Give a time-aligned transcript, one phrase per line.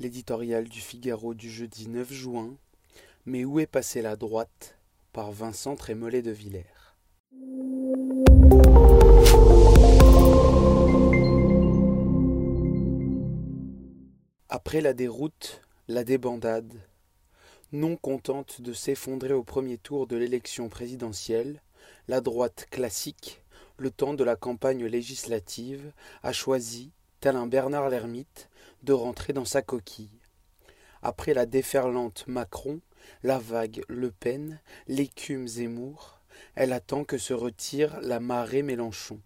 [0.00, 2.56] L'éditorial du Figaro du jeudi 9 juin.
[3.26, 4.78] Mais où est passée la droite
[5.12, 6.64] par Vincent Trémollet de Villers?
[14.48, 16.72] Après la déroute, la débandade,
[17.72, 21.60] non contente de s'effondrer au premier tour de l'élection présidentielle,
[22.08, 23.42] la droite classique,
[23.76, 25.92] le temps de la campagne législative,
[26.22, 26.90] a choisi,
[27.20, 28.48] tel Bernard l'ermite,
[28.82, 30.08] de rentrer dans sa coquille.
[31.02, 32.80] Après la déferlante Macron,
[33.22, 36.18] la vague Le Pen, l'écume Zemmour,
[36.54, 39.20] elle attend que se retire la marée Mélenchon.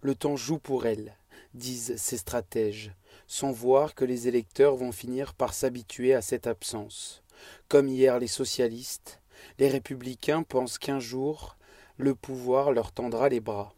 [0.00, 1.14] Le temps joue pour elle,
[1.52, 2.92] disent ses stratèges,
[3.26, 7.22] sans voir que les électeurs vont finir par s'habituer à cette absence.
[7.68, 9.20] Comme hier les socialistes,
[9.58, 11.56] les républicains pensent qu'un jour
[11.98, 13.74] le pouvoir leur tendra les bras.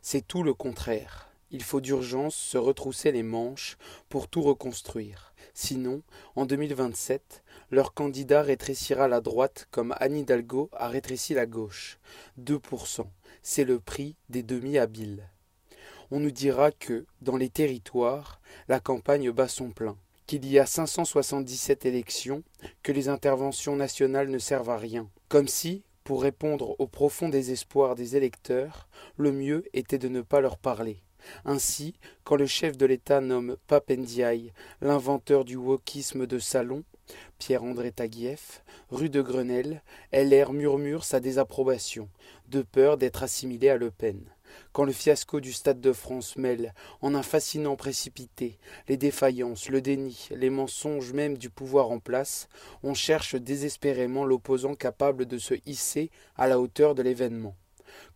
[0.00, 1.31] C'est tout le contraire.
[1.54, 3.76] Il faut d'urgence se retrousser les manches
[4.08, 5.34] pour tout reconstruire.
[5.52, 6.02] Sinon,
[6.34, 11.98] en 2027, leur candidat rétrécira la droite comme Anne Hidalgo a rétréci la gauche.
[12.42, 13.04] 2%,
[13.42, 15.28] c'est le prix des demi-habiles.
[16.10, 20.64] On nous dira que, dans les territoires, la campagne bat son plein, qu'il y a
[20.64, 22.42] 577 élections,
[22.82, 27.94] que les interventions nationales ne servent à rien, comme si, pour répondre au profond désespoir
[27.94, 28.88] des électeurs,
[29.18, 31.02] le mieux était de ne pas leur parler.
[31.44, 36.84] Ainsi, quand le chef de l'État nomme Papendiaï l'inventeur du wokisme de salon,
[37.38, 42.08] Pierre-André Taguieff, rue de Grenelle, LR murmure sa désapprobation,
[42.48, 44.20] de peur d'être assimilé à Le Pen.
[44.72, 49.80] Quand le fiasco du Stade de France mêle, en un fascinant précipité, les défaillances, le
[49.80, 52.48] déni, les mensonges même du pouvoir en place,
[52.82, 57.56] on cherche désespérément l'opposant capable de se hisser à la hauteur de l'événement.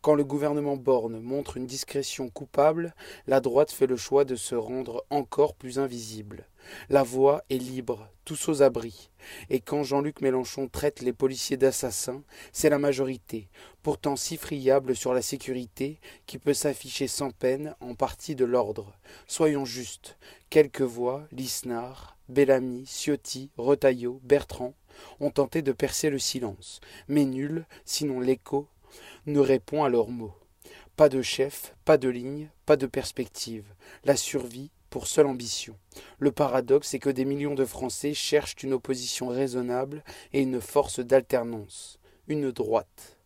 [0.00, 2.94] Quand le gouvernement Borne montre une discrétion coupable,
[3.26, 6.46] la droite fait le choix de se rendre encore plus invisible.
[6.88, 9.10] La voix est libre, tous aux abris.
[9.50, 13.48] Et quand Jean-Luc Mélenchon traite les policiers d'assassins, c'est la majorité,
[13.82, 18.92] pourtant si friable sur la sécurité, qui peut s'afficher sans peine en partie de l'ordre.
[19.26, 20.16] Soyons justes,
[20.50, 24.75] quelques voix, Lisnard, Bellamy, Ciotti, Retailleau, Bertrand,
[25.20, 28.66] ont tenté de percer le silence, mais nul, sinon l'écho,
[29.26, 30.34] ne répond à leurs mots.
[30.97, 33.64] Pas de chef, pas de ligne, pas de perspective.
[34.04, 35.76] La survie pour seule ambition.
[36.19, 40.02] Le paradoxe est que des millions de Français cherchent une opposition raisonnable
[40.32, 41.98] et une force d'alternance,
[42.28, 43.19] une droite.